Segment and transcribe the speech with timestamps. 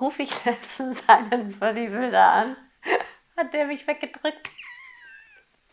[0.00, 2.56] rufe ich letztens einen Bodybuilder an,
[3.36, 4.50] hat der mich weggedrückt.